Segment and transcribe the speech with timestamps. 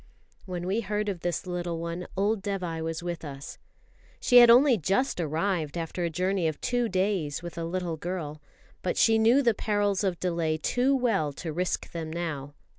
[0.47, 3.59] When we heard of this little one, old Dévai was with us.
[4.19, 8.41] She had only just arrived after a journey of two days with a little girl,
[8.81, 12.55] but she knew the perils of delay too well to risk them now.